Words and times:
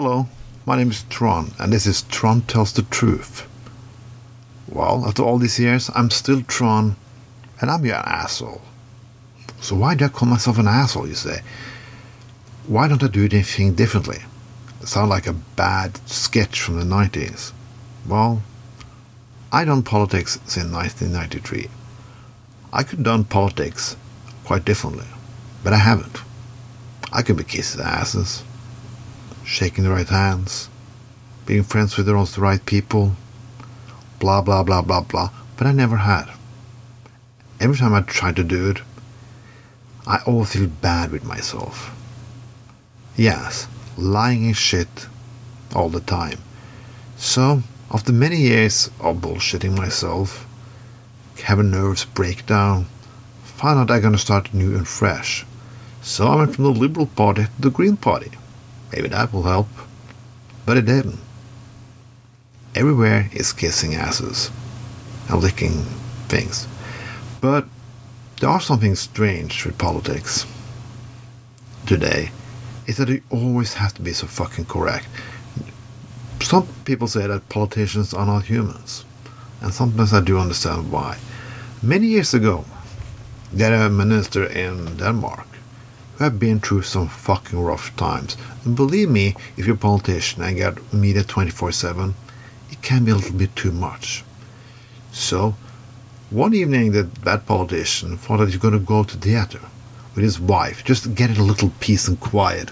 Hello, 0.00 0.28
my 0.64 0.76
name 0.76 0.92
is 0.92 1.02
Tron, 1.10 1.50
and 1.58 1.72
this 1.72 1.84
is 1.84 2.02
Tron 2.02 2.42
Tells 2.42 2.72
the 2.72 2.82
Truth. 2.82 3.48
Well, 4.68 5.04
after 5.04 5.24
all 5.24 5.38
these 5.38 5.58
years, 5.58 5.90
I'm 5.92 6.08
still 6.10 6.42
Tron, 6.42 6.94
and 7.60 7.68
I'm 7.68 7.84
your 7.84 7.96
asshole. 7.96 8.60
So 9.60 9.74
why 9.74 9.96
do 9.96 10.04
I 10.04 10.08
call 10.08 10.28
myself 10.28 10.56
an 10.56 10.68
asshole, 10.68 11.08
you 11.08 11.16
say? 11.16 11.40
Why 12.68 12.86
don't 12.86 13.02
I 13.02 13.08
do 13.08 13.24
anything 13.24 13.74
differently? 13.74 14.18
sound 14.84 15.10
like 15.10 15.26
a 15.26 15.32
bad 15.32 15.96
sketch 16.08 16.60
from 16.60 16.78
the 16.78 16.84
90s. 16.84 17.50
Well, 18.06 18.44
I 19.50 19.64
done 19.64 19.82
politics 19.82 20.38
since 20.46 20.72
1993. 20.72 21.66
I 22.72 22.84
could 22.84 23.02
done 23.02 23.24
politics 23.24 23.96
quite 24.44 24.64
differently, 24.64 25.08
but 25.64 25.72
I 25.72 25.78
haven't. 25.78 26.20
I 27.12 27.22
could 27.22 27.36
be 27.36 27.42
kissing 27.42 27.80
asses, 27.80 28.44
shaking 29.48 29.82
the 29.82 29.90
right 29.90 30.08
hands, 30.08 30.68
being 31.46 31.62
friends 31.62 31.96
with 31.96 32.04
the 32.04 32.14
right 32.36 32.64
people, 32.66 33.16
blah 34.20 34.42
blah 34.42 34.62
blah 34.62 34.82
blah 34.82 35.00
blah, 35.00 35.30
but 35.56 35.66
I 35.66 35.72
never 35.72 35.96
had. 35.96 36.26
Every 37.58 37.76
time 37.78 37.94
I 37.94 38.02
tried 38.02 38.36
to 38.36 38.44
do 38.44 38.68
it, 38.68 38.82
I 40.06 40.18
always 40.26 40.52
feel 40.52 40.68
bad 40.68 41.10
with 41.10 41.24
myself. 41.24 41.96
Yes, 43.16 43.66
lying 43.96 44.50
is 44.50 44.58
shit 44.58 45.06
all 45.74 45.88
the 45.88 46.00
time. 46.00 46.40
So, 47.16 47.62
after 47.90 48.12
many 48.12 48.36
years 48.36 48.90
of 49.00 49.16
bullshitting 49.16 49.74
myself, 49.74 50.46
having 51.42 51.70
nerves 51.70 52.04
break 52.04 52.44
down, 52.44 52.84
found 53.44 53.80
out 53.80 53.90
I'm 53.90 54.02
gonna 54.02 54.18
start 54.18 54.52
new 54.52 54.76
and 54.76 54.86
fresh. 54.86 55.46
So 56.02 56.26
I 56.26 56.36
went 56.36 56.54
from 56.54 56.64
the 56.64 56.70
Liberal 56.70 57.06
Party 57.06 57.44
to 57.44 57.60
the 57.60 57.70
Green 57.70 57.96
Party. 57.96 58.30
Maybe 58.92 59.08
that 59.08 59.32
will 59.32 59.42
help. 59.42 59.68
But 60.66 60.76
it 60.76 60.86
didn't. 60.86 61.20
Everywhere 62.74 63.28
is 63.32 63.52
kissing 63.52 63.94
asses 63.94 64.50
and 65.28 65.40
licking 65.42 65.82
things. 66.28 66.66
But 67.40 67.66
there 68.40 68.50
are 68.50 68.60
something 68.60 68.94
strange 68.94 69.64
with 69.64 69.78
politics 69.78 70.46
today 71.86 72.30
is 72.86 72.96
that 72.98 73.08
you 73.08 73.22
always 73.30 73.74
have 73.74 73.94
to 73.94 74.02
be 74.02 74.12
so 74.12 74.26
fucking 74.26 74.66
correct. 74.66 75.06
Some 76.40 76.68
people 76.84 77.08
say 77.08 77.26
that 77.26 77.48
politicians 77.48 78.14
are 78.14 78.26
not 78.26 78.44
humans, 78.44 79.04
and 79.60 79.74
sometimes 79.74 80.12
I 80.12 80.20
do 80.20 80.38
understand 80.38 80.92
why. 80.92 81.18
Many 81.82 82.06
years 82.06 82.32
ago, 82.32 82.64
there 83.52 83.72
was 83.72 83.86
a 83.86 83.90
minister 83.90 84.44
in 84.44 84.96
Denmark 84.96 85.46
who 86.18 86.24
had 86.24 86.40
been 86.40 86.58
through 86.58 86.82
some 86.82 87.06
fucking 87.06 87.60
rough 87.60 87.94
times. 87.96 88.36
And 88.64 88.74
believe 88.74 89.08
me, 89.08 89.36
if 89.56 89.66
you're 89.66 89.76
a 89.76 89.78
politician 89.78 90.42
and 90.42 90.56
get 90.56 90.92
media 90.92 91.22
24 91.22 91.70
7, 91.70 92.14
it 92.70 92.82
can 92.82 93.04
be 93.04 93.12
a 93.12 93.14
little 93.14 93.38
bit 93.38 93.54
too 93.54 93.70
much. 93.70 94.24
So, 95.12 95.54
one 96.30 96.54
evening, 96.54 96.92
that, 96.92 97.14
that 97.24 97.46
politician 97.46 98.18
thought 98.18 98.38
that 98.38 98.48
he 98.48 98.56
was 98.56 98.62
going 98.62 98.74
to 98.74 98.80
go 98.80 99.04
to 99.04 99.16
theater 99.16 99.60
with 100.14 100.24
his 100.24 100.40
wife, 100.40 100.84
just 100.84 101.04
to 101.04 101.08
get 101.08 101.38
a 101.38 101.42
little 101.42 101.72
peace 101.78 102.08
and 102.08 102.18
quiet. 102.18 102.70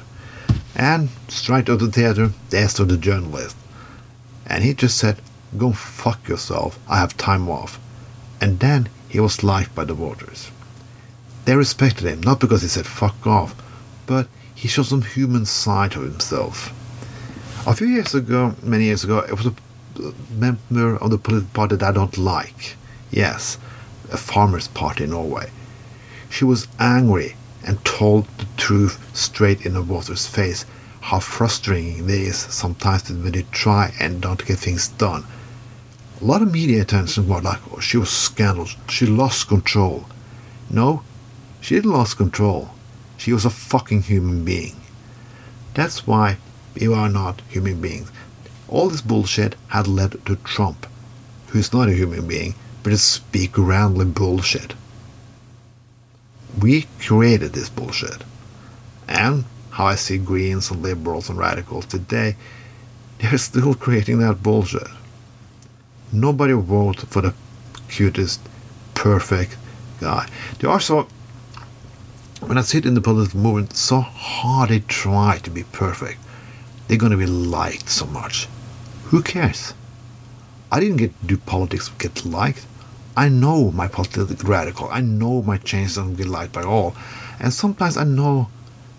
And 0.74 1.08
straight 1.28 1.70
out 1.70 1.74
of 1.74 1.80
the 1.80 1.92
theater, 1.92 2.32
there 2.50 2.68
stood 2.68 2.88
the 2.88 2.96
journalist. 2.96 3.56
And 4.46 4.64
he 4.64 4.74
just 4.74 4.98
said, 4.98 5.20
Go 5.56 5.72
fuck 5.72 6.28
yourself, 6.28 6.78
I 6.88 6.98
have 6.98 7.16
time 7.16 7.48
off. 7.48 7.78
And 8.40 8.58
then 8.58 8.88
he 9.08 9.20
was 9.20 9.44
life 9.44 9.72
by 9.74 9.84
the 9.84 9.94
waters. 9.94 10.50
They 11.46 11.54
respected 11.54 12.06
him, 12.06 12.20
not 12.22 12.40
because 12.40 12.62
he 12.62 12.68
said 12.68 12.86
fuck 12.86 13.24
off, 13.24 13.54
but 14.04 14.26
he 14.52 14.66
showed 14.66 14.86
some 14.86 15.02
human 15.02 15.46
side 15.46 15.94
of 15.94 16.02
himself. 16.02 16.72
A 17.68 17.74
few 17.74 17.86
years 17.86 18.14
ago, 18.16 18.56
many 18.64 18.84
years 18.84 19.04
ago, 19.04 19.18
it 19.20 19.32
was 19.32 19.46
a 19.46 19.54
member 20.30 20.96
of 20.96 21.10
the 21.10 21.18
political 21.18 21.50
party 21.54 21.76
that 21.76 21.88
I 21.88 21.92
don't 21.92 22.18
like. 22.18 22.74
Yes, 23.12 23.58
a 24.10 24.16
farmer's 24.16 24.66
party 24.66 25.04
in 25.04 25.10
Norway. 25.10 25.50
She 26.28 26.44
was 26.44 26.66
angry 26.80 27.36
and 27.64 27.84
told 27.84 28.26
the 28.38 28.46
truth 28.56 28.98
straight 29.16 29.64
in 29.64 29.74
the 29.74 29.82
water's 29.82 30.26
face 30.26 30.66
how 31.00 31.20
frustrating 31.20 32.04
it 32.04 32.10
is 32.10 32.36
sometimes 32.36 33.04
that 33.04 33.22
when 33.22 33.34
you 33.34 33.44
try 33.52 33.94
and 34.00 34.20
don't 34.20 34.44
get 34.44 34.58
things 34.58 34.88
done. 34.88 35.24
A 36.20 36.24
lot 36.24 36.42
of 36.42 36.52
media 36.52 36.82
attention 36.82 37.28
was 37.28 37.44
like, 37.44 37.60
oh, 37.72 37.78
she 37.78 37.98
was 37.98 38.10
scandalous, 38.10 38.74
she 38.88 39.06
lost 39.06 39.46
control. 39.46 40.06
No, 40.68 41.04
she 41.60 41.74
didn't 41.74 41.92
lose 41.92 42.14
control. 42.14 42.70
She 43.16 43.32
was 43.32 43.44
a 43.44 43.50
fucking 43.50 44.02
human 44.02 44.44
being. 44.44 44.76
That's 45.74 46.06
why 46.06 46.38
you 46.74 46.94
are 46.94 47.08
not 47.08 47.42
human 47.48 47.80
beings. 47.80 48.10
All 48.68 48.88
this 48.88 49.00
bullshit 49.00 49.56
had 49.68 49.86
led 49.86 50.24
to 50.26 50.36
Trump, 50.36 50.86
who 51.48 51.58
is 51.58 51.72
not 51.72 51.88
a 51.88 51.94
human 51.94 52.26
being, 52.26 52.54
but 52.82 52.92
a 52.92 52.98
speak 52.98 53.56
rambling 53.56 54.12
bullshit. 54.12 54.74
We 56.60 56.86
created 56.98 57.52
this 57.52 57.68
bullshit. 57.68 58.22
And 59.08 59.44
how 59.70 59.86
I 59.86 59.94
see 59.94 60.18
Greens 60.18 60.70
and 60.70 60.82
liberals 60.82 61.28
and 61.28 61.38
radicals 61.38 61.86
today, 61.86 62.36
they're 63.18 63.38
still 63.38 63.74
creating 63.74 64.18
that 64.18 64.42
bullshit. 64.42 64.88
Nobody 66.12 66.52
voted 66.54 67.08
for 67.08 67.22
the 67.22 67.34
cutest, 67.88 68.40
perfect 68.94 69.56
guy. 70.00 70.28
There 70.58 70.70
are 70.70 70.80
so 70.80 71.08
when 72.46 72.58
I 72.58 72.62
sit 72.62 72.86
in 72.86 72.94
the 72.94 73.00
political 73.00 73.40
movement, 73.40 73.76
so 73.76 74.00
hard 74.00 74.70
they 74.70 74.78
try 74.78 75.38
to 75.42 75.50
be 75.50 75.64
perfect. 75.64 76.20
They're 76.86 76.96
gonna 76.96 77.16
be 77.16 77.26
liked 77.26 77.88
so 77.88 78.06
much. 78.06 78.48
Who 79.06 79.20
cares? 79.20 79.74
I 80.70 80.78
didn't 80.78 80.98
get 80.98 81.18
to 81.20 81.26
do 81.26 81.36
politics 81.38 81.88
to 81.88 81.94
get 81.98 82.24
liked. 82.24 82.64
I 83.16 83.28
know 83.28 83.72
my 83.72 83.88
political 83.88 84.26
radical. 84.48 84.88
I 84.90 85.00
know 85.00 85.42
my 85.42 85.56
changes 85.56 85.96
don't 85.96 86.14
get 86.14 86.28
liked 86.28 86.52
by 86.52 86.62
all. 86.62 86.94
And 87.40 87.52
sometimes 87.52 87.96
I 87.96 88.04
know 88.04 88.48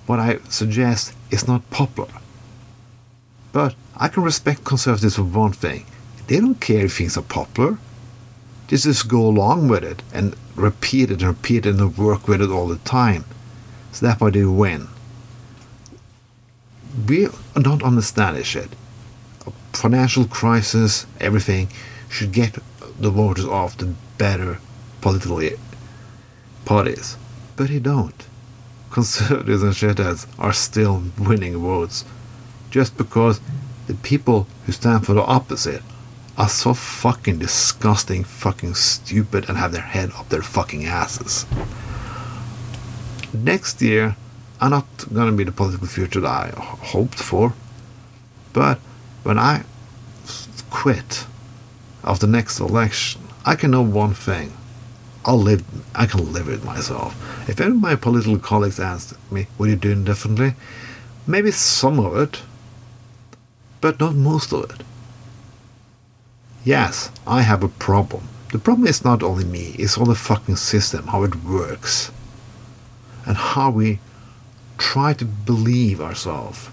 what 0.08 0.20
I 0.20 0.40
suggest 0.50 1.14
is 1.32 1.48
not 1.48 1.70
popular. 1.70 2.10
But 3.54 3.76
I 3.96 4.10
can 4.10 4.24
respect 4.24 4.66
conservatives 4.66 5.16
for 5.16 5.24
one 5.24 5.54
thing. 5.54 5.86
They 6.28 6.40
don't 6.40 6.60
care 6.60 6.86
if 6.86 6.98
things 6.98 7.18
are 7.18 7.22
popular. 7.22 7.78
They 8.68 8.76
just 8.76 9.08
go 9.08 9.26
along 9.26 9.70
with 9.70 9.84
it 9.86 10.04
and 10.14 10.36
repeat 10.56 11.12
it 11.12 11.22
and 11.22 11.30
repeat 11.30 11.66
it 11.66 11.76
and 11.76 11.98
work 11.98 12.28
with 12.28 12.42
it 12.42 12.50
all 12.50 12.68
the 12.68 12.78
time. 12.80 13.24
So 13.98 14.12
why 14.20 14.30
they 14.30 14.46
win. 14.46 14.90
We 17.08 17.30
don't 17.60 17.82
understand 17.82 18.38
this 18.38 18.46
shit. 18.46 18.70
A 19.48 19.52
financial 19.74 20.26
crisis, 20.26 21.08
everything 21.20 21.70
should 22.08 22.32
get 22.32 22.60
the 23.00 23.10
voters 23.10 23.46
off 23.46 23.76
the 23.76 23.96
better 24.20 24.60
political 25.02 25.42
parties. 26.66 27.18
But 27.56 27.70
they 27.70 27.80
don't. 27.80 28.28
Conservatives 28.92 29.64
and 29.64 29.74
shitheads 29.74 30.28
are 30.38 30.54
still 30.54 31.02
winning 31.18 31.58
votes 31.58 32.06
just 32.70 32.98
because 32.98 33.42
the 33.88 33.96
people 33.96 34.46
who 34.68 34.74
stand 34.74 35.08
for 35.08 35.14
the 35.14 35.24
opposite 35.24 35.82
are 36.38 36.50
so 36.50 36.76
fucking 36.76 37.40
disgusting, 37.40 38.24
fucking 38.24 38.76
stupid, 38.76 39.50
and 39.50 39.58
have 39.58 39.72
their 39.72 39.82
head 39.82 40.12
up 40.12 40.30
their 40.30 40.44
fucking 40.44 40.86
asses. 40.86 41.48
Next 43.44 43.82
year, 43.82 44.16
I'm 44.60 44.72
not 44.72 44.86
gonna 45.14 45.32
be 45.32 45.44
the 45.44 45.52
political 45.52 45.88
future 45.88 46.22
that 46.22 46.30
I 46.30 46.52
hoped 46.58 47.20
for, 47.20 47.54
but 48.54 48.80
when 49.24 49.38
I 49.38 49.64
quit 50.70 51.26
after 52.04 52.26
next 52.26 52.60
election, 52.60 53.22
I 53.46 53.56
can 53.56 53.72
know 53.72 53.82
one 53.82 54.14
thing. 54.14 54.54
I'll 55.26 55.40
live. 55.40 55.64
I 55.94 56.06
can 56.06 56.32
live 56.32 56.48
with 56.48 56.64
myself. 56.64 57.16
If 57.50 57.60
any 57.60 57.72
of 57.72 57.82
my 57.82 57.96
political 57.96 58.40
colleagues 58.40 58.80
ask 58.80 59.16
me, 59.30 59.48
"What 59.58 59.68
are 59.68 59.72
you 59.72 59.76
doing 59.76 60.04
differently?" 60.04 60.56
Maybe 61.28 61.52
some 61.52 62.00
of 62.00 62.16
it, 62.16 62.42
but 63.82 64.00
not 64.00 64.16
most 64.16 64.54
of 64.54 64.70
it. 64.72 64.84
Yes, 66.64 67.12
I 67.28 67.42
have 67.42 67.64
a 67.64 67.68
problem. 67.68 68.24
The 68.52 68.60
problem 68.60 68.88
is 68.88 69.04
not 69.04 69.22
only 69.22 69.44
me, 69.44 69.76
it's 69.78 69.98
all 69.98 70.06
the 70.06 70.16
fucking 70.16 70.56
system, 70.56 71.08
how 71.08 71.24
it 71.24 71.44
works. 71.44 72.12
And 73.28 73.38
how 73.38 73.70
we 73.70 74.00
try 74.78 75.14
to 75.14 75.26
believe 75.26 76.02
ourselves 76.02 76.70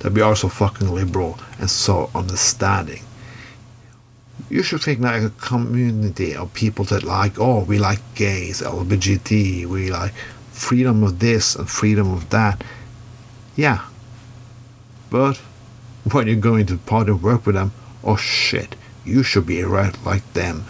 that 0.00 0.12
we 0.12 0.20
are 0.20 0.36
so 0.36 0.48
fucking 0.48 0.90
liberal 0.90 1.38
and 1.58 1.70
so 1.70 2.10
understanding. 2.14 3.02
You 4.50 4.62
should 4.62 4.82
think 4.82 5.00
like 5.00 5.22
a 5.22 5.30
community 5.30 6.34
of 6.34 6.52
people 6.52 6.84
that 6.86 7.04
like, 7.04 7.38
oh, 7.38 7.64
we 7.64 7.78
like 7.78 8.00
gays, 8.14 8.60
LGBT, 8.60 9.64
we 9.64 9.90
like 9.90 10.12
freedom 10.52 11.02
of 11.02 11.20
this 11.20 11.56
and 11.56 11.68
freedom 11.70 12.12
of 12.12 12.28
that. 12.30 12.62
Yeah. 13.56 13.86
But 15.08 15.38
when 16.12 16.26
you 16.26 16.36
go 16.36 16.56
into 16.56 16.74
the 16.74 16.80
party 16.80 17.12
work 17.12 17.46
with 17.46 17.54
them, 17.54 17.72
oh 18.02 18.16
shit, 18.16 18.76
you 19.04 19.22
should 19.22 19.46
be 19.46 19.62
right 19.62 19.96
like 20.04 20.30
them. 20.34 20.64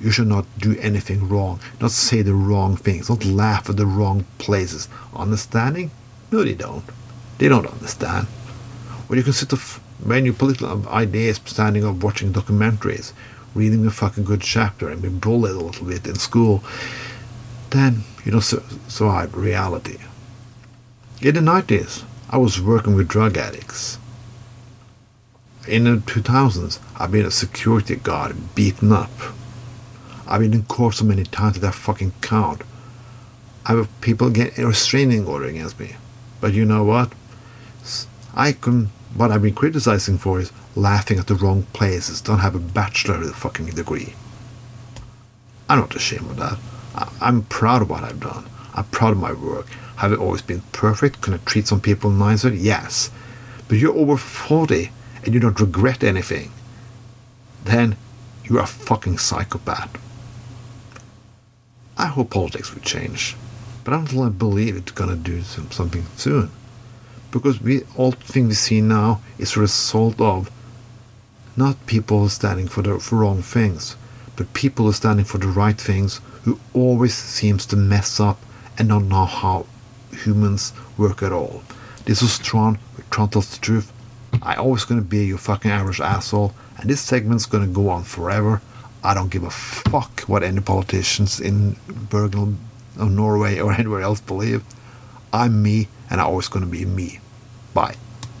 You 0.00 0.10
should 0.10 0.28
not 0.28 0.46
do 0.58 0.76
anything 0.80 1.28
wrong, 1.28 1.60
not 1.80 1.90
say 1.90 2.22
the 2.22 2.34
wrong 2.34 2.76
things, 2.76 3.08
not 3.10 3.24
laugh 3.24 3.68
at 3.68 3.76
the 3.76 3.86
wrong 3.86 4.24
places. 4.38 4.88
Understanding? 5.14 5.90
No, 6.32 6.42
they 6.42 6.54
don't. 6.54 6.84
They 7.38 7.48
don't 7.48 7.66
understand. 7.66 8.26
when 9.08 9.18
you 9.18 9.22
can 9.24 9.32
sit 9.32 9.52
when 10.04 10.24
your 10.24 10.34
political 10.34 10.88
ideas 10.88 11.40
standing 11.44 11.84
up 11.84 11.96
watching 11.96 12.32
documentaries, 12.32 13.12
reading 13.54 13.84
a 13.86 13.90
fucking 13.90 14.24
good 14.24 14.40
chapter 14.40 14.88
and 14.88 15.02
be 15.02 15.08
bullied 15.08 15.52
a 15.52 15.58
little 15.58 15.86
bit 15.86 16.06
in 16.06 16.14
school, 16.14 16.64
then 17.70 18.04
you 18.24 18.32
don't 18.32 18.40
su- 18.40 18.62
survive 18.88 19.34
reality. 19.34 19.98
In 21.20 21.34
the 21.34 21.40
90s, 21.40 22.04
I 22.30 22.38
was 22.38 22.60
working 22.60 22.94
with 22.94 23.08
drug 23.08 23.36
addicts. 23.36 23.98
In 25.68 25.84
the 25.84 25.96
2000s, 25.96 26.78
I've 26.98 27.12
been 27.12 27.26
a 27.26 27.30
security 27.30 27.96
guard 27.96 28.54
beaten 28.54 28.92
up. 28.92 29.10
I've 30.30 30.40
been 30.40 30.54
in 30.54 30.62
court 30.62 30.94
so 30.94 31.04
many 31.04 31.24
times 31.24 31.58
that 31.58 31.66
I 31.66 31.72
fucking 31.72 32.12
count. 32.20 32.62
I 33.66 33.74
have 33.74 34.00
people 34.00 34.30
get 34.30 34.56
a 34.58 34.66
restraining 34.66 35.26
order 35.26 35.46
against 35.46 35.80
me. 35.80 35.96
But 36.40 36.54
you 36.54 36.64
know 36.64 36.84
what? 36.84 37.12
I 38.34 38.52
can. 38.52 38.90
What 39.14 39.32
I've 39.32 39.42
been 39.42 39.54
criticizing 39.54 40.18
for 40.18 40.38
is 40.38 40.52
laughing 40.76 41.18
at 41.18 41.26
the 41.26 41.34
wrong 41.34 41.64
places. 41.72 42.20
Don't 42.20 42.38
have 42.38 42.54
a 42.54 42.60
bachelor 42.60 43.20
fucking 43.32 43.66
degree. 43.66 44.14
I'm 45.68 45.80
not 45.80 45.96
ashamed 45.96 46.30
of 46.30 46.36
that. 46.36 46.58
I, 46.94 47.12
I'm 47.20 47.42
proud 47.42 47.82
of 47.82 47.90
what 47.90 48.04
I've 48.04 48.20
done. 48.20 48.44
I'm 48.74 48.84
proud 48.84 49.12
of 49.12 49.18
my 49.18 49.32
work. 49.32 49.66
Have 49.96 50.12
I 50.12 50.16
always 50.16 50.42
been 50.42 50.62
perfect? 50.70 51.22
Can 51.22 51.34
I 51.34 51.38
treat 51.38 51.66
some 51.66 51.80
people 51.80 52.10
nicer? 52.10 52.54
Yes. 52.54 53.10
But 53.66 53.78
you're 53.78 53.96
over 53.96 54.16
40 54.16 54.92
and 55.24 55.34
you 55.34 55.40
don't 55.40 55.58
regret 55.58 56.04
anything. 56.04 56.52
Then 57.64 57.96
you're 58.44 58.60
a 58.60 58.66
fucking 58.66 59.18
psychopath. 59.18 59.98
I 62.00 62.06
hope 62.06 62.30
politics 62.30 62.72
will 62.72 62.80
change, 62.80 63.36
but 63.84 63.92
I 63.92 63.98
don't 63.98 64.12
really 64.14 64.30
believe 64.30 64.74
it's 64.74 64.90
gonna 64.90 65.16
do 65.16 65.42
some, 65.42 65.70
something 65.70 66.06
soon. 66.16 66.50
Because 67.30 67.60
we 67.60 67.82
all 67.94 68.12
thing 68.12 68.48
we 68.48 68.54
see 68.54 68.80
now 68.80 69.20
is 69.36 69.54
a 69.54 69.60
result 69.60 70.18
of 70.18 70.50
not 71.58 71.84
people 71.84 72.30
standing 72.30 72.68
for 72.68 72.80
the 72.80 72.98
for 72.98 73.16
wrong 73.16 73.42
things, 73.42 73.96
but 74.34 74.54
people 74.54 74.88
are 74.88 74.94
standing 74.94 75.26
for 75.26 75.36
the 75.36 75.46
right 75.46 75.78
things 75.78 76.22
who 76.44 76.58
always 76.72 77.12
seems 77.12 77.66
to 77.66 77.76
mess 77.76 78.18
up 78.18 78.38
and 78.78 78.88
don't 78.88 79.10
know 79.10 79.26
how 79.26 79.66
humans 80.10 80.72
work 80.96 81.22
at 81.22 81.32
all. 81.32 81.62
This 82.06 82.22
is 82.22 82.38
Tron 82.38 82.78
Tron 83.10 83.28
Tells 83.28 83.50
the 83.50 83.60
Truth. 83.60 83.92
I 84.40 84.54
always 84.54 84.84
gonna 84.86 85.02
be 85.02 85.26
your 85.26 85.36
fucking 85.36 85.70
average 85.70 86.00
asshole, 86.00 86.54
and 86.78 86.88
this 86.88 87.02
segment's 87.02 87.44
gonna 87.44 87.66
go 87.66 87.90
on 87.90 88.04
forever. 88.04 88.62
I 89.02 89.14
don't 89.14 89.30
give 89.30 89.44
a 89.44 89.50
fuck 89.50 90.20
what 90.22 90.42
any 90.42 90.60
politicians 90.60 91.40
in 91.40 91.76
Bergen 91.88 92.58
or 92.98 93.08
Norway 93.08 93.58
or 93.58 93.72
anywhere 93.72 94.02
else 94.02 94.20
believe. 94.20 94.62
I'm 95.32 95.62
me, 95.62 95.88
and 96.10 96.20
I'm 96.20 96.26
always 96.26 96.48
gonna 96.48 96.66
be 96.66 96.84
me. 96.84 97.20
Bye. 97.72 97.96